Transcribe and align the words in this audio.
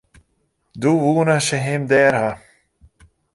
Doe 0.81 0.97
woenen 1.03 1.41
se 1.47 1.57
him 1.65 1.83
dêr 1.91 2.13
ha. 2.19 2.29